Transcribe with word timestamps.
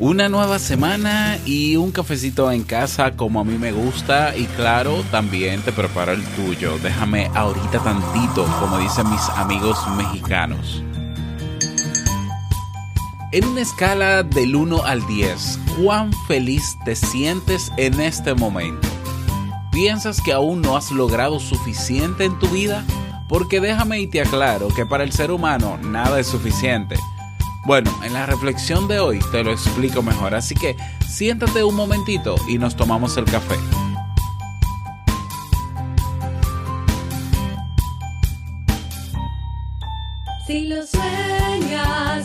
Una 0.00 0.28
nueva 0.28 0.60
semana 0.60 1.38
y 1.44 1.74
un 1.74 1.90
cafecito 1.90 2.52
en 2.52 2.62
casa 2.62 3.16
como 3.16 3.40
a 3.40 3.44
mí 3.44 3.58
me 3.58 3.72
gusta 3.72 4.36
y 4.36 4.44
claro, 4.44 5.02
también 5.10 5.60
te 5.62 5.72
preparo 5.72 6.12
el 6.12 6.22
tuyo. 6.36 6.78
Déjame 6.78 7.28
ahorita 7.34 7.80
tantito, 7.80 8.44
como 8.60 8.78
dicen 8.78 9.10
mis 9.10 9.28
amigos 9.30 9.76
mexicanos. 9.96 10.84
En 13.32 13.44
una 13.44 13.60
escala 13.60 14.22
del 14.22 14.54
1 14.54 14.84
al 14.84 15.04
10, 15.04 15.58
¿cuán 15.82 16.12
feliz 16.28 16.76
te 16.84 16.94
sientes 16.94 17.72
en 17.76 18.00
este 18.00 18.34
momento? 18.34 18.86
¿Piensas 19.72 20.20
que 20.20 20.32
aún 20.32 20.62
no 20.62 20.76
has 20.76 20.92
logrado 20.92 21.40
suficiente 21.40 22.24
en 22.24 22.38
tu 22.38 22.46
vida? 22.50 22.84
Porque 23.28 23.60
déjame 23.60 23.98
y 23.98 24.06
te 24.06 24.20
aclaro 24.20 24.68
que 24.68 24.86
para 24.86 25.02
el 25.02 25.10
ser 25.10 25.32
humano 25.32 25.76
nada 25.82 26.20
es 26.20 26.28
suficiente 26.28 26.96
bueno, 27.68 27.94
en 28.02 28.14
la 28.14 28.24
reflexión 28.24 28.88
de 28.88 28.98
hoy 28.98 29.20
te 29.30 29.44
lo 29.44 29.52
explico 29.52 30.02
mejor, 30.02 30.34
así 30.34 30.54
que 30.54 30.74
siéntate 31.06 31.62
un 31.62 31.74
momentito 31.74 32.34
y 32.48 32.56
nos 32.56 32.74
tomamos 32.74 33.14
el 33.18 33.26
café. 33.26 33.56
Si 40.46 40.66
lo 40.66 40.76
sueñas, 40.86 42.24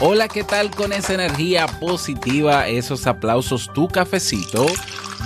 Hola, 0.00 0.28
¿qué 0.28 0.44
tal 0.44 0.70
con 0.70 0.92
esa 0.92 1.14
energía 1.14 1.66
positiva, 1.66 2.68
esos 2.68 3.08
aplausos, 3.08 3.68
tu 3.74 3.88
cafecito? 3.88 4.64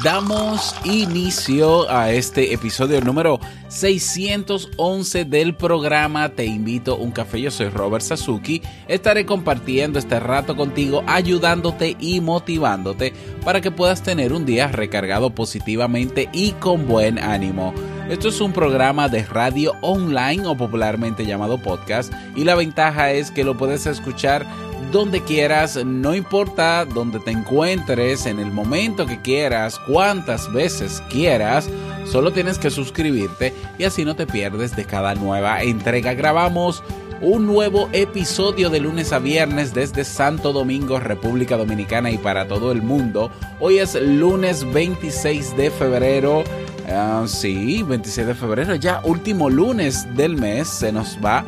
Damos 0.03 0.75
inicio 0.85 1.91
a 1.91 2.11
este 2.11 2.55
episodio 2.55 3.03
número 3.03 3.39
611 3.69 5.27
del 5.27 5.55
programa 5.55 6.31
Te 6.31 6.47
invito 6.47 6.95
a 6.95 6.97
un 6.97 7.13
café. 7.13 7.43
Yo 7.43 7.51
soy 7.51 7.69
Robert 7.69 8.03
Sasuki. 8.03 8.63
Estaré 8.89 9.27
compartiendo 9.27 9.99
este 9.99 10.19
rato 10.19 10.57
contigo, 10.57 11.05
ayudándote 11.07 11.95
y 12.01 12.23
motivándote 12.23 13.13
para 13.45 13.61
que 13.61 13.71
puedas 13.71 14.03
tener 14.03 14.33
un 14.33 14.47
día 14.47 14.69
recargado 14.69 15.35
positivamente 15.35 16.31
y 16.33 16.53
con 16.53 16.89
buen 16.89 17.19
ánimo. 17.19 17.75
Esto 18.09 18.29
es 18.29 18.41
un 18.41 18.53
programa 18.53 19.09
de 19.09 19.25
radio 19.25 19.73
online 19.81 20.47
o 20.47 20.57
popularmente 20.57 21.25
llamado 21.25 21.59
podcast 21.59 22.13
y 22.35 22.45
la 22.45 22.57
ventaja 22.57 23.13
es 23.13 23.31
que 23.31 23.45
lo 23.45 23.57
puedes 23.57 23.87
escuchar 23.87 24.45
donde 24.93 25.23
quieras, 25.23 25.83
no 25.85 26.15
importa 26.15 26.85
donde 26.85 27.19
te 27.19 27.31
encuentres, 27.31 28.27
en 28.27 28.39
el 28.39 28.53
momento 28.53 29.07
que 29.07 29.21
quieras, 29.21 29.81
cuántas 29.89 30.53
veces 30.53 31.03
quieras, 31.11 31.69
solo 32.05 32.33
tienes 32.33 32.59
que 32.59 32.71
suscribirte 32.71 33.55
y 33.79 33.85
así 33.85 34.05
no 34.05 34.15
te 34.15 34.27
pierdes 34.27 34.77
de 34.77 34.85
cada 34.85 35.15
nueva 35.15 35.63
entrega. 35.63 36.15
Grabamos 36.15 36.85
un 37.21 37.47
nuevo 37.47 37.89
episodio 37.93 38.69
de 38.69 38.81
lunes 38.81 39.13
a 39.13 39.19
viernes 39.19 39.73
desde 39.75 40.05
Santo 40.05 40.53
Domingo, 40.53 41.01
República 41.01 41.57
Dominicana 41.57 42.11
y 42.11 42.19
para 42.19 42.47
todo 42.47 42.71
el 42.71 42.83
mundo. 42.83 43.31
Hoy 43.59 43.79
es 43.79 43.95
lunes 43.95 44.71
26 44.73 45.57
de 45.57 45.71
febrero 45.71 46.45
Ah, 46.89 47.25
sí, 47.27 47.83
26 47.83 48.27
de 48.27 48.35
febrero, 48.35 48.75
ya 48.75 49.01
último 49.05 49.49
lunes 49.49 50.07
del 50.17 50.37
mes, 50.37 50.69
se 50.69 50.93
nos 50.93 51.17
va 51.25 51.45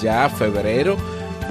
ya 0.00 0.28
febrero, 0.28 0.96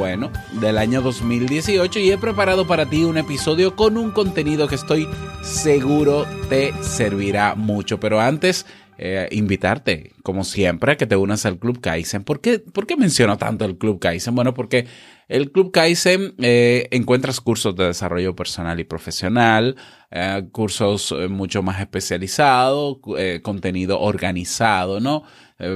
bueno, 0.01 0.31
del 0.53 0.79
año 0.79 0.99
2018 1.03 1.99
y 1.99 2.09
he 2.09 2.17
preparado 2.17 2.65
para 2.65 2.87
ti 2.87 3.03
un 3.03 3.19
episodio 3.19 3.75
con 3.75 3.97
un 3.97 4.09
contenido 4.09 4.67
que 4.67 4.73
estoy 4.73 5.07
seguro 5.43 6.25
te 6.49 6.73
servirá 6.81 7.53
mucho. 7.53 7.99
Pero 7.99 8.19
antes, 8.19 8.65
eh, 8.97 9.27
invitarte, 9.29 10.13
como 10.23 10.43
siempre, 10.43 10.93
a 10.93 10.97
que 10.97 11.05
te 11.05 11.15
unas 11.15 11.45
al 11.45 11.59
Club 11.59 11.81
Kaizen. 11.81 12.23
¿Por 12.23 12.41
qué, 12.41 12.57
¿Por 12.57 12.87
qué 12.87 12.97
menciono 12.97 13.37
tanto 13.37 13.63
el 13.63 13.77
Club 13.77 13.99
Kaizen? 13.99 14.33
Bueno, 14.33 14.55
porque 14.55 14.87
el 15.31 15.51
Club 15.51 15.71
Kaizen 15.71 16.33
eh, 16.39 16.89
encuentras 16.91 17.39
cursos 17.39 17.73
de 17.75 17.87
desarrollo 17.87 18.35
personal 18.35 18.81
y 18.81 18.83
profesional, 18.83 19.77
eh, 20.11 20.43
cursos 20.51 21.13
eh, 21.17 21.29
mucho 21.29 21.63
más 21.63 21.79
especializados, 21.79 22.97
contenido 23.41 23.99
organizado, 24.01 24.99
¿no? 24.99 25.23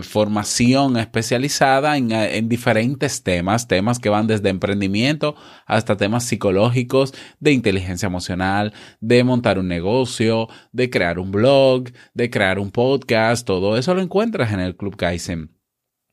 formación 0.01 0.97
especializada 0.97 1.95
en, 1.95 2.11
en, 2.11 2.49
diferentes 2.49 3.21
temas, 3.21 3.67
temas 3.67 3.99
que 3.99 4.09
van 4.09 4.25
desde 4.25 4.49
emprendimiento 4.49 5.35
hasta 5.67 5.95
temas 5.95 6.25
psicológicos, 6.25 7.13
de 7.39 7.51
inteligencia 7.51 8.07
emocional, 8.07 8.73
de 8.99 9.23
montar 9.23 9.59
un 9.59 9.67
negocio, 9.67 10.47
de 10.71 10.89
crear 10.89 11.19
un 11.19 11.31
blog, 11.31 11.91
de 12.15 12.31
crear 12.31 12.57
un 12.57 12.71
podcast, 12.71 13.45
todo 13.45 13.77
eso 13.77 13.93
lo 13.93 14.01
encuentras 14.01 14.51
en 14.53 14.59
el 14.59 14.75
Club 14.75 14.95
Kaizen. 14.95 15.54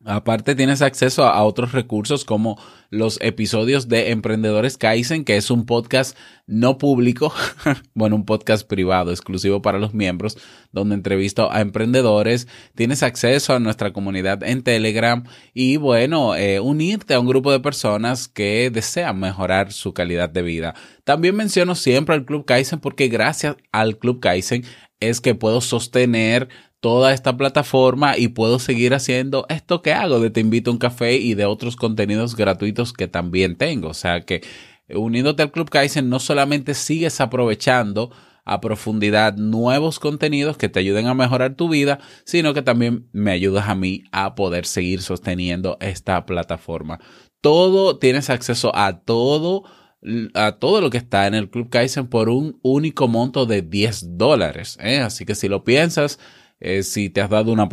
Aparte 0.04 0.56
tienes 0.56 0.82
acceso 0.82 1.24
a, 1.24 1.42
otros 1.44 1.72
recursos 1.72 2.24
como 2.24 2.60
los 2.90 3.18
episodios 3.20 3.88
de 3.88 4.10
Emprendedores 4.10 4.76
Kaizen, 4.76 5.24
que 5.24 5.36
es 5.36 5.50
un 5.50 5.64
podcast 5.64 6.16
no 6.46 6.76
público, 6.76 7.32
bueno, 7.94 8.16
un 8.16 8.24
podcast 8.24 8.66
privado 8.66 9.12
exclusivo 9.12 9.62
para 9.62 9.78
los 9.78 9.94
miembros, 9.94 10.36
donde 10.72 10.96
entrevisto 10.96 11.52
a 11.52 11.60
emprendedores. 11.60 12.48
Tienes 12.74 13.02
acceso 13.02 13.54
a 13.54 13.60
nuestra 13.60 13.92
comunidad 13.92 14.42
en 14.42 14.62
Telegram 14.62 15.24
y 15.54 15.76
bueno, 15.76 16.34
eh, 16.34 16.58
unirte 16.58 17.14
a 17.14 17.20
un 17.20 17.28
grupo 17.28 17.52
de 17.52 17.60
personas 17.60 18.26
que 18.26 18.70
desean 18.70 19.20
mejorar 19.20 19.72
su 19.72 19.94
calidad 19.94 20.30
de 20.30 20.42
vida. 20.42 20.74
También 21.04 21.36
menciono 21.36 21.74
siempre 21.74 22.14
al 22.14 22.24
Club 22.24 22.44
Kaizen 22.44 22.80
porque 22.80 23.08
gracias 23.08 23.56
al 23.70 23.98
Club 23.98 24.20
Kaizen 24.20 24.64
es 25.08 25.20
que 25.20 25.34
puedo 25.34 25.60
sostener 25.60 26.48
toda 26.80 27.12
esta 27.12 27.36
plataforma 27.36 28.18
y 28.18 28.28
puedo 28.28 28.58
seguir 28.58 28.94
haciendo 28.94 29.46
esto 29.48 29.82
que 29.82 29.92
hago 29.92 30.18
de 30.18 30.30
Te 30.30 30.40
invito 30.40 30.70
a 30.70 30.74
un 30.74 30.78
café 30.78 31.14
y 31.14 31.34
de 31.34 31.44
otros 31.44 31.76
contenidos 31.76 32.34
gratuitos 32.34 32.92
que 32.92 33.06
también 33.08 33.56
tengo. 33.56 33.88
O 33.88 33.94
sea 33.94 34.22
que 34.22 34.42
uniéndote 34.88 35.42
al 35.42 35.52
Club 35.52 35.70
Kaizen 35.70 36.08
no 36.08 36.18
solamente 36.18 36.74
sigues 36.74 37.20
aprovechando 37.20 38.10
a 38.44 38.60
profundidad 38.60 39.36
nuevos 39.36 40.00
contenidos 40.00 40.56
que 40.56 40.68
te 40.68 40.80
ayuden 40.80 41.06
a 41.06 41.14
mejorar 41.14 41.54
tu 41.54 41.68
vida, 41.68 42.00
sino 42.24 42.54
que 42.54 42.62
también 42.62 43.08
me 43.12 43.30
ayudas 43.30 43.68
a 43.68 43.74
mí 43.74 44.02
a 44.10 44.34
poder 44.34 44.66
seguir 44.66 45.02
sosteniendo 45.02 45.76
esta 45.80 46.26
plataforma. 46.26 46.98
Todo, 47.40 47.98
tienes 47.98 48.30
acceso 48.30 48.74
a 48.74 49.00
todo, 49.00 49.64
a 50.34 50.52
todo 50.52 50.80
lo 50.80 50.90
que 50.90 50.98
está 50.98 51.26
en 51.26 51.34
el 51.34 51.48
Club 51.48 51.70
Kaizen 51.70 52.08
por 52.08 52.28
un 52.28 52.58
único 52.62 53.08
monto 53.08 53.46
de 53.46 53.62
10 53.62 54.18
dólares. 54.18 54.76
¿eh? 54.80 55.00
Así 55.00 55.24
que 55.24 55.34
si 55.34 55.48
lo 55.48 55.64
piensas, 55.64 56.18
eh, 56.60 56.82
si 56.82 57.08
te 57.10 57.20
has 57.20 57.30
dado 57.30 57.52
una 57.52 57.68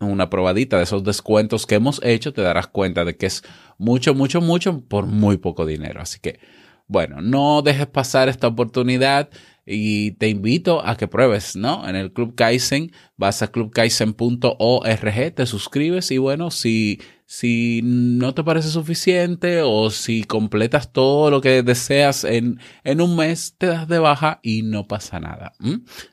una 0.00 0.30
probadita 0.30 0.78
de 0.78 0.84
esos 0.84 1.04
descuentos 1.04 1.66
que 1.66 1.76
hemos 1.76 2.00
hecho, 2.02 2.32
te 2.32 2.42
darás 2.42 2.66
cuenta 2.66 3.04
de 3.04 3.16
que 3.16 3.26
es 3.26 3.42
mucho, 3.78 4.14
mucho, 4.14 4.40
mucho 4.40 4.80
por 4.80 5.06
muy 5.06 5.36
poco 5.36 5.66
dinero. 5.66 6.00
Así 6.00 6.18
que, 6.20 6.40
bueno, 6.86 7.20
no 7.20 7.62
dejes 7.62 7.86
pasar 7.86 8.28
esta 8.28 8.46
oportunidad 8.46 9.28
y 9.66 10.12
te 10.12 10.28
invito 10.28 10.86
a 10.86 10.96
que 10.96 11.08
pruebes, 11.08 11.56
¿no? 11.56 11.88
En 11.88 11.96
el 11.96 12.12
Club 12.12 12.36
Kaizen, 12.36 12.92
vas 13.16 13.42
a 13.42 13.48
clubkaizen.org, 13.48 15.34
te 15.34 15.46
suscribes 15.46 16.12
y 16.12 16.18
bueno, 16.18 16.52
si, 16.52 17.00
si 17.24 17.80
no 17.82 18.32
te 18.32 18.44
parece 18.44 18.68
suficiente 18.68 19.62
o 19.62 19.90
si 19.90 20.22
completas 20.22 20.92
todo 20.92 21.32
lo 21.32 21.40
que 21.40 21.64
deseas 21.64 22.22
en, 22.22 22.60
en 22.84 23.00
un 23.00 23.16
mes, 23.16 23.56
te 23.58 23.66
das 23.66 23.88
de 23.88 23.98
baja 23.98 24.38
y 24.40 24.62
no 24.62 24.86
pasa 24.86 25.18
nada. 25.18 25.52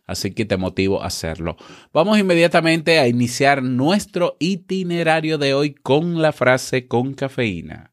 Así 0.08 0.34
que 0.34 0.46
te 0.46 0.58
motivo 0.58 1.04
a 1.04 1.08
hacerlo. 1.08 1.56
Vamos 1.94 2.18
inmediatamente 2.18 2.98
a 2.98 3.08
iniciar 3.08 3.62
nuestro 3.62 4.36
itinerario 4.40 5.38
de 5.38 5.54
hoy 5.54 5.76
con 5.76 6.24
la 6.24 6.32
frase 6.32 6.88
con 6.88 7.14
cafeína. 7.14 7.93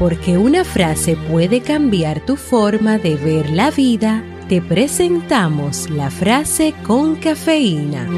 Porque 0.00 0.38
una 0.38 0.64
frase 0.64 1.14
puede 1.14 1.60
cambiar 1.60 2.24
tu 2.24 2.36
forma 2.36 2.96
de 2.96 3.16
ver 3.16 3.50
la 3.50 3.70
vida, 3.70 4.24
te 4.48 4.62
presentamos 4.62 5.90
la 5.90 6.10
frase 6.10 6.72
con 6.86 7.16
cafeína. 7.16 8.08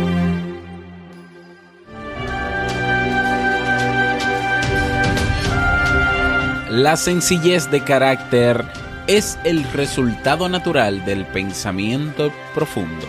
La 6.70 6.96
sencillez 6.96 7.68
de 7.72 7.82
carácter 7.82 8.64
es 9.08 9.36
el 9.42 9.64
resultado 9.72 10.48
natural 10.48 11.04
del 11.04 11.26
pensamiento 11.26 12.32
profundo. 12.54 13.08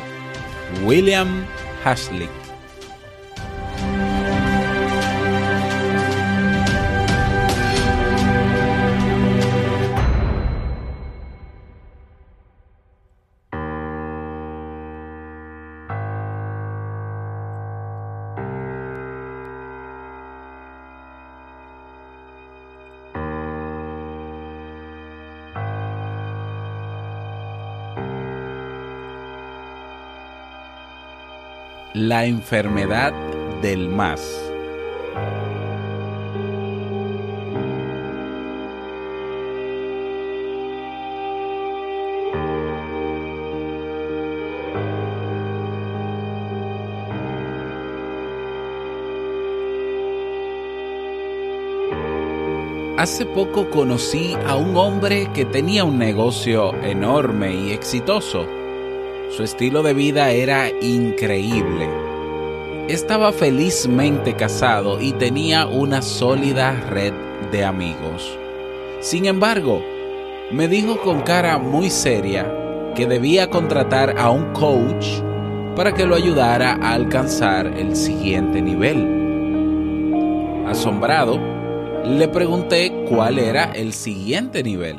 William 0.83 1.45
Hazlitt 1.85 2.42
La 31.93 32.25
enfermedad 32.25 33.13
del 33.61 33.87
más. 33.87 34.19
Hace 52.97 53.27
poco 53.27 53.69
conocí 53.69 54.35
a 54.47 54.55
un 54.55 54.75
hombre 54.77 55.29
que 55.35 55.45
tenía 55.45 55.83
un 55.83 55.99
negocio 55.99 56.73
enorme 56.81 57.53
y 57.53 57.71
exitoso 57.71 58.62
su 59.35 59.41
estilo 59.41 59.81
de 59.81 59.95
vida 59.95 60.29
era 60.29 60.69
increíble. 60.81 61.89
Estaba 62.87 63.31
felizmente 63.31 64.35
casado 64.35 65.01
y 65.01 65.13
tenía 65.13 65.65
una 65.65 66.03
sólida 66.03 66.79
red 66.91 67.13
de 67.51 67.65
amigos. 67.65 68.37
Sin 68.99 69.25
embargo, 69.25 69.81
me 70.51 70.67
dijo 70.67 70.99
con 70.99 71.21
cara 71.21 71.57
muy 71.57 71.89
seria 71.89 72.45
que 72.95 73.07
debía 73.07 73.49
contratar 73.49 74.19
a 74.19 74.29
un 74.29 74.53
coach 74.53 75.07
para 75.75 75.95
que 75.95 76.05
lo 76.05 76.13
ayudara 76.13 76.73
a 76.73 76.93
alcanzar 76.93 77.65
el 77.75 77.95
siguiente 77.95 78.61
nivel. 78.61 79.07
Asombrado, 80.67 81.39
le 82.05 82.27
pregunté 82.27 83.05
cuál 83.09 83.39
era 83.39 83.71
el 83.71 83.93
siguiente 83.93 84.61
nivel. 84.61 84.97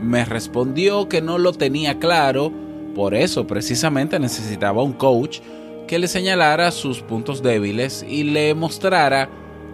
Me 0.00 0.24
respondió 0.24 1.08
que 1.08 1.22
no 1.22 1.38
lo 1.38 1.52
tenía 1.52 2.00
claro 2.00 2.69
por 2.94 3.14
eso 3.14 3.46
precisamente 3.46 4.18
necesitaba 4.18 4.82
un 4.82 4.92
coach 4.92 5.40
que 5.86 5.98
le 5.98 6.08
señalara 6.08 6.70
sus 6.70 7.00
puntos 7.00 7.42
débiles 7.42 8.04
y 8.08 8.24
le 8.24 8.54
mostrara 8.54 9.28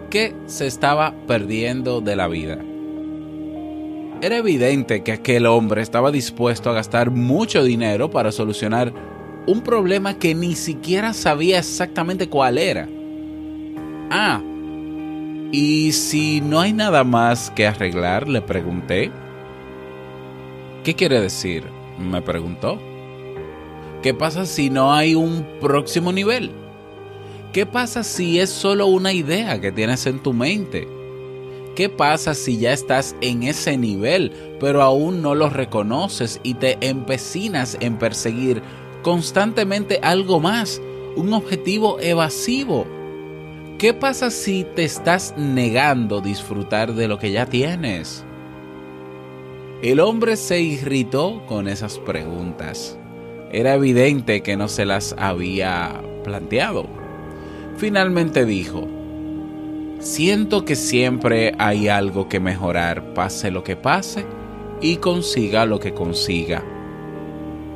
que 0.09 0.35
se 0.45 0.67
estaba 0.67 1.13
perdiendo 1.27 2.01
de 2.01 2.15
la 2.15 2.27
vida. 2.27 2.59
Era 4.21 4.37
evidente 4.37 5.03
que 5.03 5.11
aquel 5.11 5.45
hombre 5.45 5.81
estaba 5.81 6.11
dispuesto 6.11 6.69
a 6.69 6.73
gastar 6.73 7.11
mucho 7.11 7.63
dinero 7.63 8.09
para 8.09 8.31
solucionar 8.31 8.91
un 9.45 9.61
problema 9.61 10.17
que 10.17 10.33
ni 10.33 10.55
siquiera 10.55 11.13
sabía 11.13 11.59
exactamente 11.59 12.27
cuál 12.27 12.57
era. 12.57 12.89
Ah, 14.09 14.41
y 15.51 15.91
si 15.91 16.41
no 16.41 16.59
hay 16.59 16.73
nada 16.73 17.03
más 17.03 17.51
que 17.51 17.67
arreglar, 17.67 18.27
le 18.27 18.41
pregunté. 18.41 19.11
¿Qué 20.83 20.95
quiere 20.95 21.21
decir? 21.21 21.63
me 21.99 22.21
preguntó. 22.21 22.79
¿Qué 24.03 24.13
pasa 24.13 24.45
si 24.45 24.69
no 24.69 24.93
hay 24.93 25.15
un 25.15 25.43
próximo 25.59 26.11
nivel? 26.11 26.51
¿Qué 27.51 27.65
pasa 27.65 28.03
si 28.03 28.39
es 28.39 28.51
solo 28.51 28.85
una 28.85 29.11
idea 29.11 29.59
que 29.59 29.71
tienes 29.71 30.05
en 30.05 30.21
tu 30.21 30.33
mente? 30.33 30.87
¿Qué 31.75 31.89
pasa 31.89 32.35
si 32.35 32.59
ya 32.59 32.73
estás 32.73 33.15
en 33.21 33.41
ese 33.41 33.75
nivel, 33.75 34.31
pero 34.59 34.83
aún 34.83 35.23
no 35.23 35.33
lo 35.33 35.49
reconoces 35.49 36.39
y 36.43 36.53
te 36.53 36.77
empecinas 36.81 37.75
en 37.79 37.97
perseguir 37.97 38.61
constantemente 39.01 39.99
algo 40.03 40.39
más, 40.39 40.79
un 41.15 41.33
objetivo 41.33 41.99
evasivo? 41.99 42.85
¿Qué 43.79 43.95
pasa 43.95 44.29
si 44.29 44.63
te 44.75 44.83
estás 44.83 45.33
negando 45.37 46.21
disfrutar 46.21 46.93
de 46.93 47.07
lo 47.07 47.17
que 47.17 47.31
ya 47.31 47.47
tienes? 47.47 48.23
El 49.81 49.99
hombre 49.99 50.35
se 50.35 50.61
irritó 50.61 51.43
con 51.47 51.67
esas 51.67 51.97
preguntas 51.97 52.99
era 53.51 53.75
evidente 53.75 54.41
que 54.41 54.57
no 54.57 54.67
se 54.67 54.85
las 54.85 55.15
había 55.17 56.01
planteado. 56.23 56.85
Finalmente 57.77 58.45
dijo, 58.45 58.87
siento 59.99 60.65
que 60.65 60.75
siempre 60.75 61.53
hay 61.57 61.87
algo 61.87 62.27
que 62.27 62.39
mejorar, 62.39 63.13
pase 63.13 63.51
lo 63.51 63.63
que 63.63 63.75
pase 63.75 64.25
y 64.81 64.97
consiga 64.97 65.65
lo 65.65 65.79
que 65.79 65.93
consiga. 65.93 66.63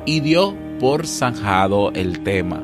Y 0.04 0.20
dio 0.20 0.56
por 0.80 1.06
zanjado 1.06 1.92
el 1.92 2.20
tema. 2.20 2.62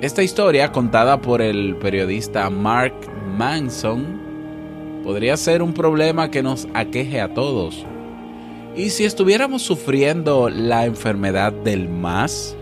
Esta 0.00 0.22
historia, 0.22 0.70
contada 0.70 1.20
por 1.20 1.42
el 1.42 1.74
periodista 1.76 2.48
Mark 2.50 2.94
Manson, 3.36 4.20
podría 5.02 5.36
ser 5.36 5.62
un 5.62 5.72
problema 5.72 6.30
que 6.30 6.42
nos 6.42 6.68
aqueje 6.74 7.20
a 7.20 7.34
todos 7.34 7.84
¿Y 8.78 8.90
si 8.90 9.04
estuviéramos 9.04 9.62
sufriendo 9.62 10.48
la 10.48 10.86
enfermedad 10.86 11.52
del 11.52 11.88
más? 11.88 12.56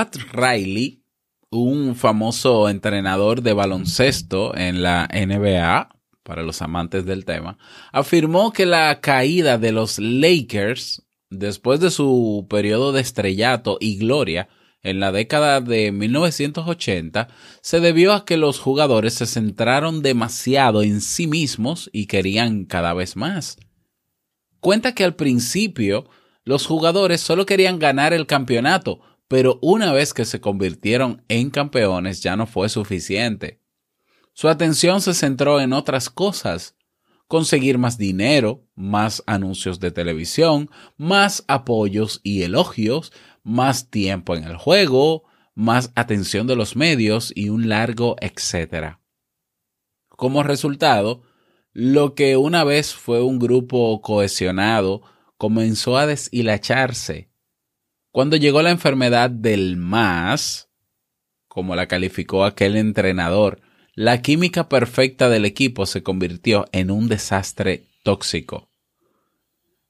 Pat 0.00 0.16
Riley, 0.32 1.04
un 1.50 1.94
famoso 1.94 2.70
entrenador 2.70 3.42
de 3.42 3.52
baloncesto 3.52 4.56
en 4.56 4.82
la 4.82 5.06
NBA, 5.12 5.90
para 6.22 6.42
los 6.42 6.62
amantes 6.62 7.04
del 7.04 7.26
tema, 7.26 7.58
afirmó 7.92 8.50
que 8.50 8.64
la 8.64 9.02
caída 9.02 9.58
de 9.58 9.72
los 9.72 9.98
Lakers 9.98 11.02
después 11.28 11.80
de 11.80 11.90
su 11.90 12.46
periodo 12.48 12.92
de 12.92 13.02
estrellato 13.02 13.76
y 13.78 13.98
gloria 13.98 14.48
en 14.82 15.00
la 15.00 15.12
década 15.12 15.60
de 15.60 15.92
1980 15.92 17.28
se 17.60 17.80
debió 17.80 18.14
a 18.14 18.24
que 18.24 18.38
los 18.38 18.58
jugadores 18.58 19.12
se 19.12 19.26
centraron 19.26 20.00
demasiado 20.00 20.82
en 20.82 21.02
sí 21.02 21.26
mismos 21.26 21.90
y 21.92 22.06
querían 22.06 22.64
cada 22.64 22.94
vez 22.94 23.16
más. 23.16 23.58
Cuenta 24.60 24.94
que 24.94 25.04
al 25.04 25.14
principio 25.14 26.08
los 26.44 26.66
jugadores 26.66 27.20
solo 27.20 27.44
querían 27.44 27.78
ganar 27.78 28.14
el 28.14 28.26
campeonato, 28.26 29.02
pero 29.30 29.60
una 29.62 29.92
vez 29.92 30.12
que 30.12 30.24
se 30.24 30.40
convirtieron 30.40 31.22
en 31.28 31.50
campeones 31.50 32.20
ya 32.20 32.34
no 32.34 32.48
fue 32.48 32.68
suficiente. 32.68 33.60
Su 34.32 34.48
atención 34.48 35.00
se 35.00 35.14
centró 35.14 35.60
en 35.60 35.72
otras 35.72 36.10
cosas, 36.10 36.74
conseguir 37.28 37.78
más 37.78 37.96
dinero, 37.96 38.66
más 38.74 39.22
anuncios 39.28 39.78
de 39.78 39.92
televisión, 39.92 40.68
más 40.96 41.44
apoyos 41.46 42.20
y 42.24 42.42
elogios, 42.42 43.12
más 43.44 43.88
tiempo 43.88 44.34
en 44.34 44.42
el 44.42 44.56
juego, 44.56 45.22
más 45.54 45.92
atención 45.94 46.48
de 46.48 46.56
los 46.56 46.74
medios 46.74 47.32
y 47.32 47.50
un 47.50 47.68
largo 47.68 48.16
etcétera. 48.20 49.00
Como 50.08 50.42
resultado, 50.42 51.22
lo 51.72 52.16
que 52.16 52.36
una 52.36 52.64
vez 52.64 52.94
fue 52.94 53.22
un 53.22 53.38
grupo 53.38 54.02
cohesionado 54.02 55.02
comenzó 55.36 55.98
a 55.98 56.06
deshilacharse 56.06 57.29
cuando 58.12 58.36
llegó 58.36 58.62
la 58.62 58.70
enfermedad 58.70 59.30
del 59.30 59.76
más, 59.76 60.68
como 61.48 61.76
la 61.76 61.86
calificó 61.86 62.44
aquel 62.44 62.76
entrenador, 62.76 63.60
la 63.94 64.22
química 64.22 64.68
perfecta 64.68 65.28
del 65.28 65.44
equipo 65.44 65.86
se 65.86 66.02
convirtió 66.02 66.66
en 66.72 66.90
un 66.90 67.08
desastre 67.08 67.86
tóxico. 68.02 68.70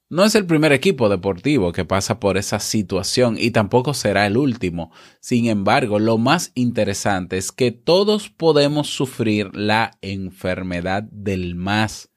No 0.08 0.24
es 0.24 0.34
el 0.34 0.44
primer 0.44 0.72
equipo 0.72 1.08
deportivo 1.08 1.70
que 1.70 1.84
pasa 1.84 2.18
por 2.18 2.36
esa 2.36 2.58
situación 2.58 3.36
y 3.38 3.52
tampoco 3.52 3.94
será 3.94 4.26
el 4.26 4.36
último. 4.36 4.90
Sin 5.20 5.46
embargo, 5.46 6.00
lo 6.00 6.18
más 6.18 6.50
interesante 6.56 7.38
es 7.38 7.52
que 7.52 7.70
todos 7.70 8.28
podemos 8.28 8.88
sufrir 8.88 9.54
la 9.54 9.92
enfermedad 10.00 11.04
del 11.04 11.54
más 11.54 12.10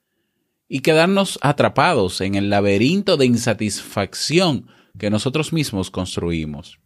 y 0.66 0.80
quedarnos 0.80 1.38
atrapados 1.40 2.20
en 2.20 2.34
el 2.34 2.50
laberinto 2.50 3.16
de 3.16 3.26
insatisfacción 3.26 4.66
que 4.98 5.10
nosotros 5.10 5.52
mismos 5.52 5.90
construimos. 5.90 6.78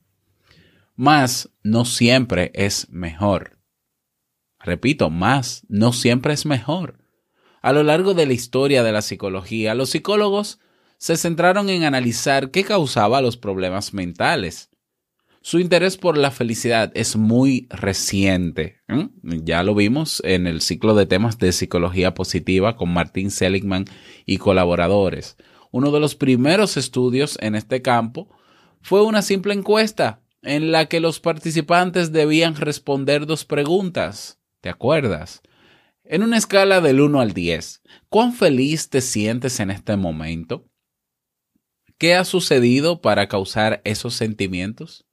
Más 0.96 1.50
no 1.62 1.84
siempre 1.84 2.50
es 2.54 2.88
mejor. 2.90 3.58
Repito, 4.58 5.10
más 5.10 5.64
no 5.68 5.92
siempre 5.92 6.34
es 6.34 6.44
mejor. 6.46 6.98
A 7.62 7.72
lo 7.72 7.82
largo 7.82 8.14
de 8.14 8.26
la 8.26 8.32
historia 8.32 8.82
de 8.82 8.92
la 8.92 9.02
psicología, 9.02 9.74
los 9.74 9.90
psicólogos 9.90 10.58
se 10.96 11.16
centraron 11.16 11.68
en 11.68 11.84
analizar 11.84 12.50
qué 12.50 12.64
causaba 12.64 13.20
los 13.20 13.36
problemas 13.36 13.94
mentales. 13.94 14.70
Su 15.40 15.60
interés 15.60 15.96
por 15.96 16.18
la 16.18 16.30
felicidad 16.30 16.90
es 16.94 17.16
muy 17.16 17.68
reciente. 17.70 18.80
Ya 19.22 19.62
lo 19.62 19.74
vimos 19.74 20.20
en 20.24 20.46
el 20.46 20.60
ciclo 20.60 20.94
de 20.94 21.06
temas 21.06 21.38
de 21.38 21.52
psicología 21.52 22.12
positiva 22.14 22.76
con 22.76 22.92
Martin 22.92 23.30
Seligman 23.30 23.84
y 24.26 24.38
colaboradores. 24.38 25.36
Uno 25.70 25.90
de 25.90 26.00
los 26.00 26.14
primeros 26.14 26.76
estudios 26.76 27.38
en 27.40 27.54
este 27.54 27.82
campo 27.82 28.28
fue 28.80 29.02
una 29.02 29.22
simple 29.22 29.54
encuesta 29.54 30.22
en 30.42 30.72
la 30.72 30.86
que 30.86 31.00
los 31.00 31.20
participantes 31.20 32.12
debían 32.12 32.56
responder 32.56 33.26
dos 33.26 33.44
preguntas. 33.44 34.38
¿Te 34.60 34.68
acuerdas? 34.68 35.42
En 36.04 36.22
una 36.22 36.38
escala 36.38 36.80
del 36.80 37.00
1 37.00 37.20
al 37.20 37.32
10, 37.34 37.82
¿cuán 38.08 38.32
feliz 38.32 38.88
te 38.88 39.00
sientes 39.00 39.60
en 39.60 39.70
este 39.70 39.96
momento? 39.96 40.64
¿Qué 41.98 42.14
ha 42.14 42.24
sucedido 42.24 43.00
para 43.00 43.28
causar 43.28 43.82
esos 43.84 44.14
sentimientos? 44.14 45.04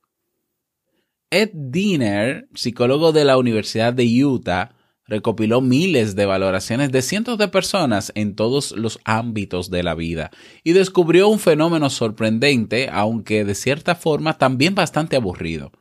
Ed 1.31 1.49
Diener, 1.53 2.47
psicólogo 2.53 3.11
de 3.11 3.25
la 3.25 3.37
Universidad 3.37 3.91
de 3.93 4.23
Utah, 4.23 4.74
recopiló 5.07 5.61
miles 5.61 6.15
de 6.15 6.25
valoraciones 6.25 6.91
de 6.91 7.01
cientos 7.01 7.37
de 7.37 7.47
personas 7.47 8.11
en 8.15 8.35
todos 8.35 8.71
los 8.71 8.99
ámbitos 9.03 9.69
de 9.69 9.83
la 9.83 9.95
vida 9.95 10.31
y 10.63 10.73
descubrió 10.73 11.27
un 11.27 11.39
fenómeno 11.39 11.89
sorprendente, 11.89 12.89
aunque 12.91 13.45
de 13.45 13.55
cierta 13.55 13.95
forma 13.95 14.37
también 14.37 14.75
bastante 14.75 15.15
aburrido. 15.15 15.71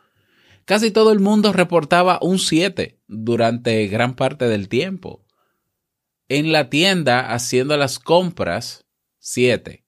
Casi 0.64 0.90
todo 0.90 1.12
el 1.12 1.20
mundo 1.20 1.52
reportaba 1.52 2.18
un 2.22 2.38
7 2.38 2.98
durante 3.06 3.86
gran 3.88 4.14
parte 4.14 4.48
del 4.48 4.68
tiempo. 4.68 5.24
En 6.28 6.52
la 6.52 6.70
tienda 6.70 7.32
haciendo 7.32 7.76
las 7.76 7.98
compras, 7.98 8.86
7. 9.18 9.84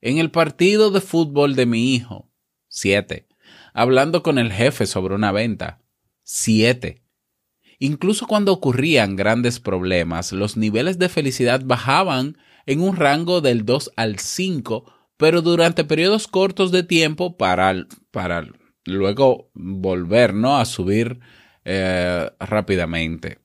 En 0.00 0.18
el 0.18 0.30
partido 0.30 0.90
de 0.90 1.00
fútbol 1.00 1.56
de 1.56 1.66
mi 1.66 1.94
hijo, 1.94 2.30
7. 2.68 3.26
Hablando 3.72 4.22
con 4.22 4.38
el 4.38 4.52
jefe 4.52 4.86
sobre 4.86 5.14
una 5.14 5.32
venta, 5.32 5.80
7. 6.24 7.02
Incluso 7.78 8.26
cuando 8.26 8.52
ocurrían 8.52 9.14
grandes 9.14 9.60
problemas, 9.60 10.32
los 10.32 10.56
niveles 10.56 10.98
de 10.98 11.08
felicidad 11.08 11.62
bajaban 11.64 12.36
en 12.66 12.80
un 12.80 12.96
rango 12.96 13.40
del 13.40 13.64
2 13.64 13.92
al 13.96 14.18
5, 14.18 14.84
pero 15.16 15.42
durante 15.42 15.84
periodos 15.84 16.26
cortos 16.26 16.72
de 16.72 16.82
tiempo 16.82 17.36
para, 17.36 17.86
para 18.10 18.46
luego 18.84 19.50
volver 19.54 20.34
a 20.44 20.64
subir 20.64 21.20
eh, 21.64 22.30
rápidamente. 22.40 23.38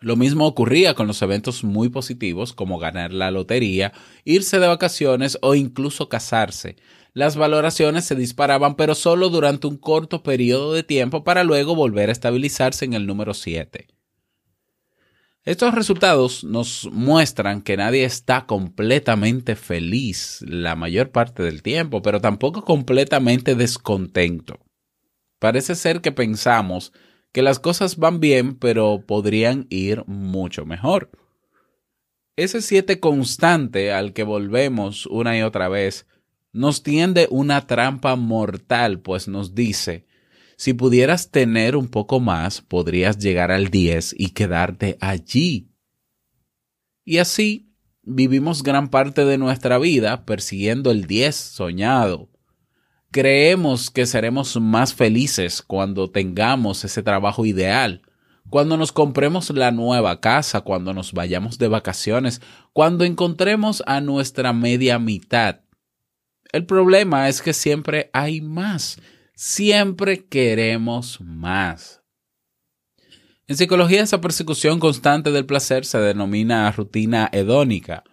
Lo 0.00 0.16
mismo 0.16 0.46
ocurría 0.46 0.94
con 0.94 1.06
los 1.06 1.22
eventos 1.22 1.64
muy 1.64 1.88
positivos 1.88 2.52
como 2.52 2.78
ganar 2.78 3.12
la 3.12 3.30
lotería, 3.30 3.92
irse 4.24 4.58
de 4.58 4.66
vacaciones 4.66 5.38
o 5.40 5.54
incluso 5.54 6.08
casarse. 6.08 6.76
Las 7.14 7.36
valoraciones 7.36 8.04
se 8.04 8.16
disparaban 8.16 8.74
pero 8.74 8.96
solo 8.96 9.28
durante 9.28 9.68
un 9.68 9.76
corto 9.76 10.24
periodo 10.24 10.72
de 10.72 10.82
tiempo 10.82 11.22
para 11.22 11.44
luego 11.44 11.76
volver 11.76 12.08
a 12.08 12.12
estabilizarse 12.12 12.84
en 12.84 12.92
el 12.92 13.06
número 13.06 13.34
7. 13.34 13.86
Estos 15.44 15.74
resultados 15.74 16.42
nos 16.42 16.88
muestran 16.90 17.62
que 17.62 17.76
nadie 17.76 18.04
está 18.04 18.46
completamente 18.46 19.54
feliz 19.54 20.40
la 20.40 20.74
mayor 20.74 21.10
parte 21.10 21.44
del 21.44 21.62
tiempo, 21.62 22.02
pero 22.02 22.20
tampoco 22.20 22.64
completamente 22.64 23.54
descontento. 23.54 24.58
Parece 25.38 25.76
ser 25.76 26.00
que 26.00 26.10
pensamos 26.10 26.92
que 27.30 27.42
las 27.42 27.60
cosas 27.60 27.96
van 27.96 28.18
bien, 28.18 28.56
pero 28.56 29.04
podrían 29.06 29.66
ir 29.70 30.02
mucho 30.06 30.64
mejor. 30.66 31.10
Ese 32.36 32.60
siete 32.60 32.98
constante 32.98 33.92
al 33.92 34.14
que 34.14 34.24
volvemos 34.24 35.06
una 35.06 35.38
y 35.38 35.42
otra 35.42 35.68
vez 35.68 36.06
nos 36.54 36.82
tiende 36.82 37.28
una 37.30 37.66
trampa 37.66 38.16
mortal, 38.16 39.00
pues 39.00 39.28
nos 39.28 39.54
dice, 39.54 40.06
si 40.56 40.72
pudieras 40.72 41.30
tener 41.30 41.76
un 41.76 41.88
poco 41.88 42.20
más, 42.20 42.62
podrías 42.62 43.18
llegar 43.18 43.52
al 43.52 43.68
10 43.68 44.14
y 44.16 44.30
quedarte 44.30 44.96
allí. 45.00 45.68
Y 47.04 47.18
así 47.18 47.74
vivimos 48.02 48.62
gran 48.62 48.88
parte 48.88 49.26
de 49.26 49.36
nuestra 49.36 49.78
vida 49.78 50.24
persiguiendo 50.24 50.90
el 50.90 51.06
10 51.06 51.34
soñado, 51.34 52.30
Creemos 53.14 53.92
que 53.92 54.06
seremos 54.06 54.60
más 54.60 54.92
felices 54.92 55.62
cuando 55.62 56.10
tengamos 56.10 56.84
ese 56.84 57.00
trabajo 57.00 57.46
ideal, 57.46 58.02
cuando 58.50 58.76
nos 58.76 58.90
compremos 58.90 59.50
la 59.50 59.70
nueva 59.70 60.20
casa, 60.20 60.62
cuando 60.62 60.92
nos 60.92 61.12
vayamos 61.12 61.56
de 61.58 61.68
vacaciones, 61.68 62.40
cuando 62.72 63.04
encontremos 63.04 63.84
a 63.86 64.00
nuestra 64.00 64.52
media 64.52 64.98
mitad. 64.98 65.60
El 66.54 66.66
problema 66.66 67.28
es 67.28 67.42
que 67.42 67.52
siempre 67.52 68.10
hay 68.12 68.40
más, 68.40 69.00
siempre 69.34 70.24
queremos 70.24 71.20
más. 71.20 72.02
En 73.46 73.56
psicología 73.56 74.02
esa 74.02 74.20
persecución 74.20 74.78
constante 74.80 75.32
del 75.32 75.46
placer 75.46 75.84
se 75.84 75.98
denomina 75.98 76.70
rutina 76.72 77.28
hedónica 77.32 78.04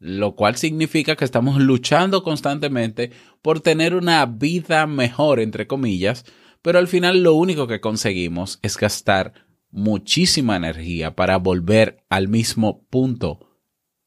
lo 0.00 0.34
cual 0.34 0.56
significa 0.56 1.14
que 1.14 1.26
estamos 1.26 1.60
luchando 1.60 2.22
constantemente 2.22 3.12
por 3.42 3.60
tener 3.60 3.94
una 3.94 4.24
vida 4.24 4.86
mejor, 4.86 5.40
entre 5.40 5.66
comillas, 5.66 6.24
pero 6.62 6.78
al 6.78 6.88
final 6.88 7.22
lo 7.22 7.34
único 7.34 7.66
que 7.66 7.80
conseguimos 7.80 8.58
es 8.62 8.78
gastar 8.78 9.34
muchísima 9.70 10.56
energía 10.56 11.14
para 11.14 11.36
volver 11.36 12.02
al 12.08 12.28
mismo 12.28 12.86
punto, 12.88 13.60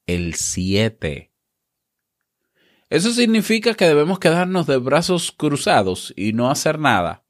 el 0.08 0.34
7. 0.34 1.33
¿Eso 2.94 3.12
significa 3.12 3.74
que 3.74 3.88
debemos 3.88 4.20
quedarnos 4.20 4.68
de 4.68 4.78
brazos 4.78 5.32
cruzados 5.32 6.14
y 6.16 6.34
no 6.34 6.52
hacer 6.52 6.78
nada? 6.78 7.24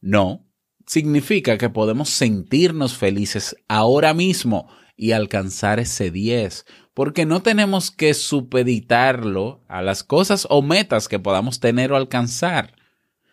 No, 0.00 0.46
significa 0.86 1.58
que 1.58 1.68
podemos 1.68 2.08
sentirnos 2.08 2.96
felices 2.96 3.54
ahora 3.68 4.14
mismo 4.14 4.66
y 4.96 5.12
alcanzar 5.12 5.78
ese 5.78 6.10
10, 6.10 6.64
porque 6.94 7.26
no 7.26 7.42
tenemos 7.42 7.90
que 7.90 8.14
supeditarlo 8.14 9.62
a 9.68 9.82
las 9.82 10.04
cosas 10.04 10.46
o 10.48 10.62
metas 10.62 11.06
que 11.06 11.18
podamos 11.18 11.60
tener 11.60 11.92
o 11.92 11.96
alcanzar. 11.96 12.74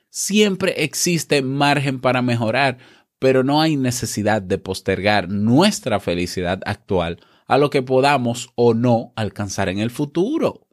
Siempre 0.10 0.84
existe 0.84 1.42
margen 1.42 2.02
para 2.02 2.22
mejorar, 2.22 2.80
pero 3.18 3.46
no 3.46 3.62
hay 3.62 3.78
necesidad 3.78 4.42
de 4.42 4.58
postergar 4.58 5.30
nuestra 5.30 6.02
felicidad 6.02 6.60
actual 6.66 7.22
a 7.48 7.58
lo 7.58 7.70
que 7.70 7.82
podamos 7.82 8.50
o 8.56 8.74
no 8.74 9.14
alcanzar 9.16 9.70
en 9.70 9.80
el 9.80 9.90
futuro. 9.90 10.68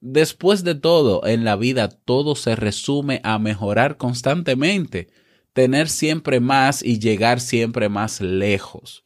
Después 0.00 0.64
de 0.64 0.74
todo, 0.74 1.26
en 1.26 1.44
la 1.44 1.56
vida 1.56 1.88
todo 1.88 2.34
se 2.34 2.56
resume 2.56 3.20
a 3.22 3.38
mejorar 3.38 3.98
constantemente, 3.98 5.08
tener 5.52 5.88
siempre 5.88 6.40
más 6.40 6.82
y 6.82 6.98
llegar 6.98 7.40
siempre 7.40 7.88
más 7.90 8.20
lejos. 8.20 9.02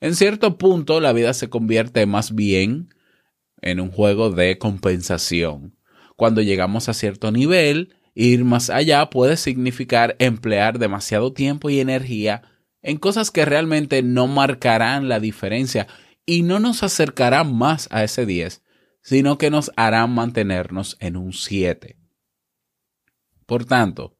En 0.00 0.14
cierto 0.14 0.56
punto, 0.56 1.00
la 1.00 1.12
vida 1.12 1.34
se 1.34 1.50
convierte 1.50 2.06
más 2.06 2.34
bien 2.34 2.94
en 3.60 3.80
un 3.80 3.90
juego 3.90 4.30
de 4.30 4.58
compensación. 4.58 5.76
Cuando 6.16 6.40
llegamos 6.40 6.88
a 6.88 6.94
cierto 6.94 7.30
nivel, 7.30 7.94
ir 8.14 8.44
más 8.44 8.70
allá 8.70 9.10
puede 9.10 9.36
significar 9.36 10.16
emplear 10.18 10.78
demasiado 10.78 11.32
tiempo 11.32 11.68
y 11.68 11.80
energía 11.80 12.42
en 12.80 12.96
cosas 12.96 13.30
que 13.30 13.44
realmente 13.44 14.02
no 14.02 14.28
marcarán 14.28 15.08
la 15.08 15.20
diferencia 15.20 15.86
y 16.24 16.42
no 16.42 16.58
nos 16.58 16.82
acercarán 16.82 17.54
más 17.54 17.88
a 17.90 18.04
ese 18.04 18.24
10, 18.24 18.62
sino 19.06 19.38
que 19.38 19.50
nos 19.50 19.70
harán 19.76 20.12
mantenernos 20.12 20.96
en 20.98 21.16
un 21.16 21.32
7. 21.32 21.96
Por 23.46 23.64
tanto, 23.64 24.16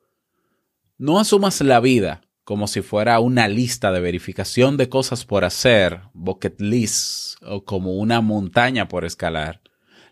no 0.97 1.19
asumas 1.19 1.61
la 1.61 1.81
vida 1.81 2.21
como 2.45 2.69
si 2.69 2.83
fuera 2.83 3.19
una 3.19 3.49
lista 3.49 3.91
de 3.91 3.99
verificación 3.99 4.77
de 4.77 4.89
cosas 4.89 5.25
por 5.25 5.45
hacer, 5.45 6.03
bucket 6.15 6.61
list, 6.61 7.43
o 7.43 7.65
como 7.65 7.95
una 7.95 8.21
montaña 8.21 8.87
por 8.87 9.05
escalar. 9.05 9.61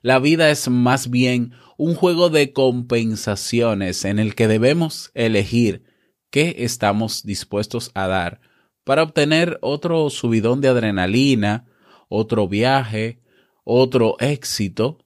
La 0.02 0.18
vida 0.18 0.50
es 0.50 0.68
más 0.68 1.08
bien 1.08 1.52
un 1.76 1.94
juego 1.94 2.28
de 2.28 2.52
compensaciones 2.52 4.04
en 4.04 4.18
el 4.18 4.34
que 4.34 4.48
debemos 4.48 5.12
elegir 5.14 5.84
qué 6.30 6.56
estamos 6.58 7.22
dispuestos 7.22 7.92
a 7.94 8.08
dar 8.08 8.40
para 8.82 9.04
obtener 9.04 9.56
otro 9.62 10.10
subidón 10.10 10.60
de 10.60 10.66
adrenalina, 10.66 11.68
otro 12.08 12.48
viaje, 12.48 13.20
otro 13.64 14.16
éxito. 14.20 14.98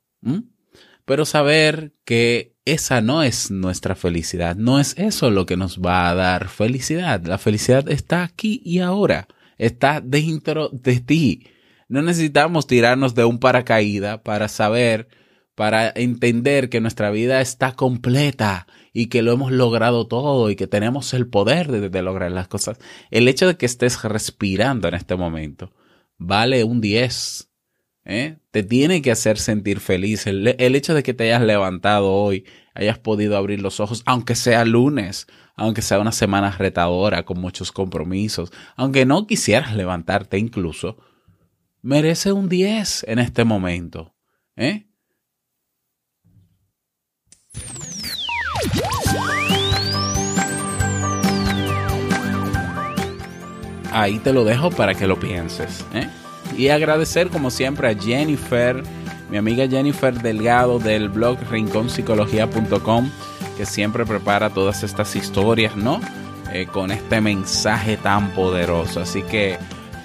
pero 1.04 1.24
saber 1.24 1.94
que 2.04 2.54
esa 2.66 3.00
no 3.00 3.22
es 3.22 3.50
nuestra 3.50 3.94
felicidad, 3.94 4.56
no 4.56 4.78
es 4.78 4.94
eso 4.98 5.30
lo 5.30 5.46
que 5.46 5.56
nos 5.56 5.80
va 5.80 6.10
a 6.10 6.14
dar 6.14 6.48
felicidad. 6.48 7.24
La 7.24 7.38
felicidad 7.38 7.88
está 7.88 8.22
aquí 8.22 8.60
y 8.62 8.80
ahora, 8.80 9.26
está 9.56 10.02
dentro 10.02 10.68
de 10.68 11.00
ti. 11.00 11.46
No 11.88 12.02
necesitamos 12.02 12.66
tirarnos 12.66 13.14
de 13.14 13.24
un 13.24 13.38
paracaídas 13.38 14.20
para 14.20 14.48
saber, 14.48 15.08
para 15.54 15.90
entender 15.94 16.68
que 16.68 16.82
nuestra 16.82 17.10
vida 17.10 17.40
está 17.40 17.72
completa 17.72 18.66
y 18.92 19.06
que 19.06 19.22
lo 19.22 19.32
hemos 19.32 19.50
logrado 19.50 20.06
todo 20.06 20.50
y 20.50 20.56
que 20.56 20.66
tenemos 20.66 21.14
el 21.14 21.26
poder 21.26 21.70
de, 21.70 22.02
lograr 22.02 22.30
las 22.32 22.48
cosas. 22.48 22.78
El 23.10 23.28
hecho 23.28 23.46
de 23.46 23.56
que 23.56 23.66
estés 23.66 24.02
respirando 24.02 24.88
en 24.88 24.94
este 24.94 25.16
momento 25.16 25.72
vale 26.18 26.64
un 26.64 26.80
10 26.80 27.47
¿eh? 28.08 28.38
te 28.50 28.62
tiene 28.64 29.02
que 29.02 29.12
hacer 29.12 29.38
sentir 29.38 29.78
feliz. 29.78 30.26
El, 30.26 30.48
hecho 30.74 30.94
de 30.94 31.04
que 31.04 31.14
te 31.14 31.24
hayas 31.24 31.42
levantado 31.42 32.12
hoy, 32.12 32.44
hayas 32.74 32.98
podido 32.98 33.36
abrir 33.36 33.60
los 33.60 33.78
ojos, 33.78 34.02
aunque 34.06 34.34
sea 34.34 34.64
lunes, 34.64 35.28
aunque 35.54 35.82
sea 35.82 36.00
una 36.00 36.12
semana 36.12 36.50
retadora 36.50 37.24
con 37.24 37.38
muchos 37.38 37.70
compromisos, 37.70 38.50
aunque 38.76 39.04
no 39.04 39.26
quisieras 39.26 39.76
levantarte 39.76 40.38
incluso, 40.38 40.96
merece 41.82 42.32
un 42.32 42.48
10 42.48 43.04
en 43.08 43.18
este 43.18 43.44
momento. 43.44 44.16
¿eh? 44.56 44.86
Ahí 53.90 54.18
te 54.18 54.32
lo 54.32 54.44
dejo 54.44 54.70
para 54.70 54.94
que 54.94 55.06
lo 55.06 55.18
pienses. 55.18 55.84
¿eh? 55.92 56.08
Y 56.58 56.70
agradecer 56.70 57.28
como 57.28 57.50
siempre 57.50 57.88
a 57.88 57.94
Jennifer, 57.94 58.82
mi 59.30 59.36
amiga 59.36 59.68
Jennifer 59.68 60.12
Delgado 60.20 60.80
del 60.80 61.08
blog 61.08 61.38
rinconpsicología.com, 61.48 63.10
que 63.56 63.64
siempre 63.64 64.04
prepara 64.04 64.50
todas 64.50 64.82
estas 64.82 65.14
historias, 65.14 65.76
¿no? 65.76 66.00
Eh, 66.52 66.66
con 66.66 66.90
este 66.90 67.20
mensaje 67.20 67.96
tan 67.96 68.30
poderoso. 68.30 69.00
Así 69.00 69.22
que 69.22 69.56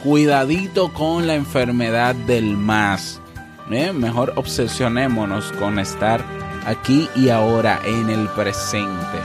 cuidadito 0.04 0.94
con 0.94 1.26
la 1.26 1.34
enfermedad 1.34 2.14
del 2.14 2.56
más. 2.56 3.20
¿eh? 3.72 3.92
Mejor 3.92 4.34
obsesionémonos 4.36 5.52
con 5.54 5.80
estar 5.80 6.24
aquí 6.68 7.10
y 7.16 7.30
ahora 7.30 7.80
en 7.84 8.12
el 8.12 8.28
presente. 8.28 9.18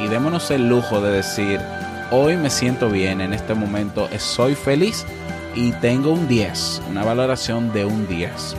Y 0.00 0.06
démonos 0.06 0.50
el 0.50 0.70
lujo 0.70 1.02
de 1.02 1.12
decir, 1.12 1.60
hoy 2.10 2.38
me 2.38 2.48
siento 2.48 2.88
bien, 2.88 3.20
en 3.20 3.34
este 3.34 3.52
momento 3.52 4.08
soy 4.18 4.54
feliz 4.54 5.04
y 5.54 5.72
tengo 5.72 6.12
un 6.12 6.28
10, 6.28 6.82
una 6.90 7.04
valoración 7.04 7.72
de 7.72 7.84
un 7.84 8.06
10. 8.08 8.56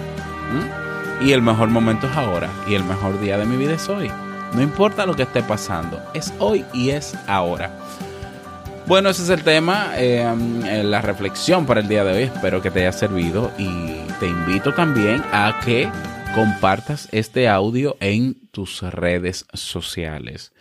Y 1.22 1.32
el 1.32 1.42
mejor 1.42 1.70
momento 1.70 2.08
es 2.08 2.16
ahora 2.16 2.50
y 2.68 2.76
el 2.76 2.84
mejor 2.84 3.20
día 3.22 3.38
de 3.38 3.46
mi 3.46 3.58
vida 3.58 3.74
es 3.74 3.88
hoy. 3.90 4.12
No 4.54 4.62
importa 4.62 5.06
lo 5.06 5.16
que 5.16 5.24
esté 5.24 5.42
pasando, 5.42 6.02
es 6.14 6.34
hoy 6.40 6.66
y 6.74 6.92
es 6.92 7.16
ahora. 7.28 7.72
Bueno, 8.86 9.10
ese 9.10 9.24
es 9.24 9.30
el 9.30 9.44
tema, 9.44 9.94
em, 9.96 10.64
eh, 10.66 10.84
la 10.84 11.02
reflexión 11.02 11.66
para 11.66 11.80
el 11.80 11.88
día 11.88 12.04
de 12.04 12.14
hoy. 12.14 12.24
Espero 12.24 12.62
que 12.62 12.70
te 12.70 12.82
haya 12.82 12.92
servido 12.92 13.52
y 13.58 13.96
te 14.20 14.28
invito 14.28 14.74
también 14.74 15.24
a 15.32 15.60
que 15.64 15.90
compartas 16.36 17.08
este 17.12 17.48
audio 17.48 17.96
en 18.02 18.36
tus 18.52 18.82
redes 18.82 19.46
sociales. 19.54 20.52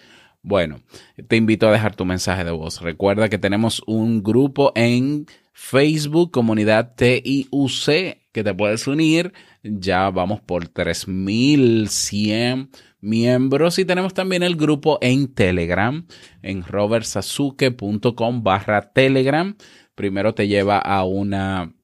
Bueno, 0.42 0.80
te 1.28 1.36
invito 1.36 1.68
a 1.68 1.72
dejar 1.72 1.96
tu 1.96 2.04
mensaje 2.04 2.44
de 2.44 2.50
voz. 2.52 2.80
Recuerda 2.80 3.28
que 3.28 3.38
tenemos 3.38 3.82
un 3.86 4.22
grupo 4.22 4.72
en 4.74 5.26
Facebook, 5.52 6.30
comunidad 6.30 6.94
TIUC, 6.96 7.84
que 8.32 8.44
te 8.44 8.54
puedes 8.54 8.86
unir. 8.86 9.32
Ya 9.62 10.10
vamos 10.10 10.40
por 10.40 10.68
3100 10.68 12.70
miembros 13.00 13.78
y 13.78 13.84
tenemos 13.84 14.14
también 14.14 14.42
el 14.42 14.56
grupo 14.56 14.98
en 15.02 15.34
Telegram, 15.34 16.06
en 16.42 16.62
robertsazuke.com 16.62 18.42
barra 18.42 18.92
Telegram. 18.92 19.56
Primero 19.94 20.34
te 20.34 20.48
lleva 20.48 20.78
a 20.78 21.04
una 21.04 21.74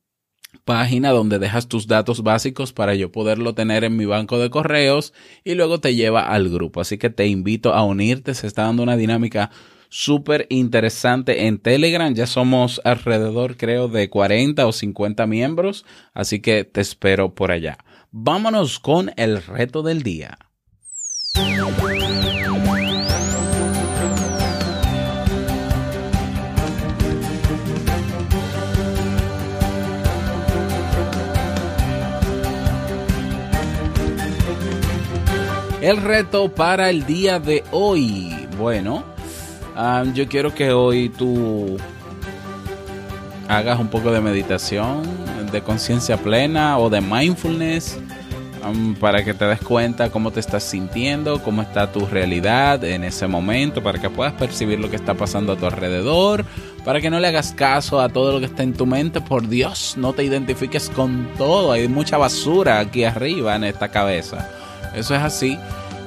página 0.65 1.11
donde 1.11 1.39
dejas 1.39 1.69
tus 1.69 1.87
datos 1.87 2.23
básicos 2.23 2.73
para 2.73 2.95
yo 2.95 3.13
poderlo 3.13 3.55
tener 3.55 3.85
en 3.85 3.97
mi 3.97 4.05
banco 4.05 4.39
de 4.39 4.51
correos 4.51 5.13
y 5.45 5.55
luego 5.55 5.81
te 5.81 5.95
lleva 5.95 6.29
al 6.29 6.49
grupo. 6.49 6.81
Así 6.81 6.99
que 6.99 7.11
te 7.11 7.27
invito 7.27 7.75
a 7.75 7.85
unirte. 7.85 8.35
Se 8.35 8.47
está 8.47 8.63
dando 8.63 8.83
una 8.83 8.97
dinámica 8.97 9.51
súper 9.89 10.47
interesante 10.51 11.47
en 11.47 11.59
Telegram. 11.59 12.15
Ya 12.15 12.27
somos 12.27 12.81
alrededor, 12.85 13.57
creo, 13.57 13.89
de 13.89 14.09
40 14.09 14.67
o 14.67 14.73
50 14.73 15.27
miembros, 15.27 15.85
así 16.15 16.41
que 16.41 16.65
te 16.65 16.81
espero 16.81 17.35
por 17.35 17.51
allá. 17.51 17.79
Vámonos 18.11 18.79
con 18.79 19.13
el 19.17 19.43
reto 19.43 19.83
del 19.83 20.03
día. 20.03 20.39
El 35.81 35.99
reto 35.99 36.53
para 36.53 36.91
el 36.91 37.07
día 37.07 37.39
de 37.39 37.63
hoy. 37.71 38.49
Bueno, 38.59 39.05
yo 40.15 40.29
quiero 40.29 40.55
que 40.55 40.73
hoy 40.73 41.09
tú 41.09 41.77
hagas 43.49 43.79
un 43.79 43.89
poco 43.89 44.11
de 44.11 44.21
meditación, 44.21 45.03
de 45.53 45.63
conciencia 45.63 46.17
plena 46.17 46.79
o 46.79 46.91
de 46.91 47.01
mindfulness 47.01 47.99
para 49.01 49.25
que 49.25 49.35
te 49.35 49.47
des 49.47 49.61
cuenta 49.61 50.11
cómo 50.11 50.31
te 50.31 50.41
estás 50.41 50.65
sintiendo, 50.65 51.43
cómo 51.43 51.63
está 51.63 51.91
tu 51.91 52.05
realidad 52.07 52.83
en 52.85 53.05
ese 53.05 53.27
momento, 53.27 53.83
para 53.83 54.01
que 54.01 54.11
puedas 54.11 54.35
percibir 54.35 54.79
lo 54.79 54.91
que 54.91 54.97
está 54.97 55.15
pasando 55.15 55.53
a 55.53 55.57
tu 55.57 55.67
alrededor, 55.67 56.45
para 56.85 57.01
que 57.01 57.09
no 57.09 57.21
le 57.21 57.29
hagas 57.29 57.53
caso 57.53 58.01
a 58.01 58.09
todo 58.09 58.33
lo 58.33 58.41
que 58.41 58.47
está 58.47 58.63
en 58.63 58.75
tu 58.75 58.85
mente. 58.85 59.21
Por 59.21 59.49
Dios, 59.49 59.95
no 59.97 60.13
te 60.13 60.25
identifiques 60.25 60.91
con 60.91 61.29
todo. 61.39 61.73
Hay 61.73 61.89
mucha 61.89 62.19
basura 62.19 62.81
aquí 62.81 63.05
arriba 63.05 63.57
en 63.57 63.65
esta 63.65 63.89
cabeza. 63.89 64.51
Eso 64.95 65.15
es 65.15 65.23
así. 65.23 65.59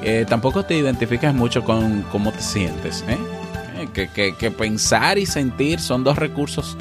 Eh, 0.03 0.25
tampoco 0.27 0.63
te 0.63 0.77
identifiques 0.77 1.34
mucho 1.34 1.63
con 1.63 2.03
cómo 2.12 2.31
te 2.31 2.41
sientes. 2.41 3.03
¿eh? 3.07 3.17
Que, 3.91 4.51
pensar 4.51 5.17
y 5.17 5.25
sentir 5.25 5.80
son 5.80 6.04
dos 6.04 6.17
recursos 6.17 6.77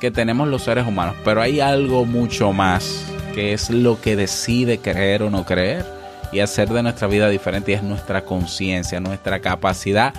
que 0.00 0.10
tenemos 0.10 0.48
los 0.48 0.62
seres 0.62 0.86
humanos, 0.86 1.14
pero 1.24 1.42
hay 1.42 1.60
algo 1.60 2.04
mucho 2.04 2.52
más 2.52 3.04
que 3.34 3.52
es 3.52 3.70
lo 3.70 4.00
que 4.00 4.16
decide 4.16 4.78
creer 4.78 5.22
o 5.22 5.30
no 5.30 5.44
creer 5.44 5.84
y 6.32 6.40
hacer 6.40 6.68
de 6.68 6.82
nuestra 6.82 7.06
vida 7.06 7.28
diferente 7.28 7.72
y 7.72 7.74
es 7.74 7.82
nuestra 7.82 8.24
conciencia, 8.24 9.00
nuestra 9.00 9.40
capacidad. 9.40 10.14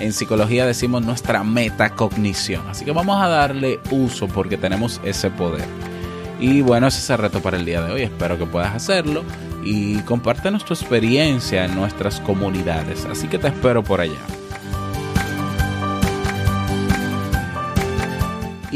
En 0.00 0.12
psicología 0.12 0.66
decimos 0.66 1.02
nuestra 1.02 1.42
metacognición. 1.42 2.68
Así 2.68 2.84
que 2.84 2.92
vamos 2.92 3.20
a 3.22 3.28
darle 3.28 3.80
uso 3.90 4.28
porque 4.28 4.56
tenemos 4.56 5.00
ese 5.04 5.30
poder. 5.30 5.66
Y 6.38 6.60
bueno, 6.60 6.86
ese 6.86 6.98
es 6.98 7.10
el 7.10 7.18
reto 7.18 7.40
para 7.40 7.56
el 7.56 7.64
día 7.64 7.80
de 7.82 7.92
hoy. 7.92 8.02
Espero 8.02 8.38
que 8.38 8.46
puedas 8.46 8.74
hacerlo 8.74 9.24
y 9.64 9.98
compártenos 10.00 10.64
tu 10.64 10.74
experiencia 10.74 11.64
en 11.64 11.74
nuestras 11.74 12.20
comunidades. 12.20 13.06
Así 13.06 13.26
que 13.26 13.38
te 13.38 13.48
espero 13.48 13.82
por 13.82 14.00
allá. 14.00 14.20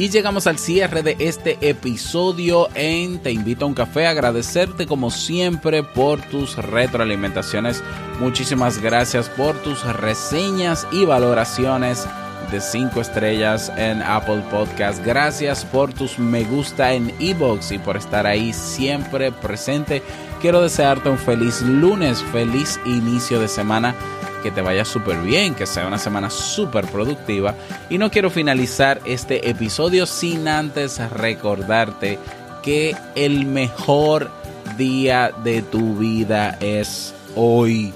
Y 0.00 0.08
llegamos 0.08 0.46
al 0.46 0.58
cierre 0.58 1.02
de 1.02 1.14
este 1.18 1.58
episodio 1.60 2.70
en 2.74 3.18
Te 3.18 3.32
invito 3.32 3.66
a 3.66 3.68
un 3.68 3.74
café. 3.74 4.06
Agradecerte 4.06 4.86
como 4.86 5.10
siempre 5.10 5.82
por 5.82 6.22
tus 6.22 6.56
retroalimentaciones. 6.56 7.84
Muchísimas 8.18 8.80
gracias 8.80 9.28
por 9.28 9.56
tus 9.58 9.84
reseñas 9.84 10.86
y 10.90 11.04
valoraciones 11.04 12.06
de 12.50 12.62
5 12.62 12.98
estrellas 12.98 13.70
en 13.76 14.00
Apple 14.00 14.42
Podcast. 14.50 15.04
Gracias 15.04 15.66
por 15.66 15.92
tus 15.92 16.18
me 16.18 16.44
gusta 16.44 16.94
en 16.94 17.12
Ebox 17.20 17.72
y 17.72 17.78
por 17.78 17.98
estar 17.98 18.26
ahí 18.26 18.54
siempre 18.54 19.30
presente. 19.30 20.02
Quiero 20.40 20.62
desearte 20.62 21.10
un 21.10 21.18
feliz 21.18 21.60
lunes, 21.60 22.22
feliz 22.32 22.80
inicio 22.86 23.38
de 23.38 23.48
semana 23.48 23.94
que 24.42 24.50
te 24.50 24.62
vaya 24.62 24.84
súper 24.84 25.20
bien, 25.20 25.54
que 25.54 25.66
sea 25.66 25.86
una 25.86 25.98
semana 25.98 26.30
súper 26.30 26.86
productiva. 26.86 27.54
Y 27.88 27.98
no 27.98 28.10
quiero 28.10 28.30
finalizar 28.30 29.00
este 29.04 29.48
episodio 29.48 30.06
sin 30.06 30.48
antes 30.48 30.98
recordarte 31.10 32.18
que 32.62 32.96
el 33.14 33.46
mejor 33.46 34.30
día 34.76 35.32
de 35.42 35.62
tu 35.62 35.96
vida 35.96 36.56
es 36.60 37.14
hoy. 37.36 37.92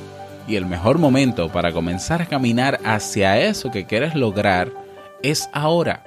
Y 0.46 0.56
el 0.56 0.66
mejor 0.66 0.98
momento 0.98 1.50
para 1.50 1.72
comenzar 1.72 2.22
a 2.22 2.26
caminar 2.26 2.78
hacia 2.84 3.40
eso 3.40 3.70
que 3.70 3.86
quieres 3.86 4.14
lograr 4.14 4.70
es 5.22 5.48
ahora. 5.52 6.04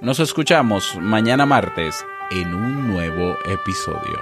Nos 0.00 0.20
escuchamos 0.20 0.96
mañana 1.00 1.46
martes 1.46 2.04
en 2.30 2.54
un 2.54 2.92
nuevo 2.92 3.36
episodio. 3.46 4.20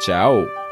Chao. 0.00 0.63